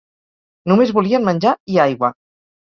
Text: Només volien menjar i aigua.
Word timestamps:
Només 0.71 0.93
volien 0.99 1.27
menjar 1.27 1.53
i 1.75 1.79
aigua. 1.85 2.11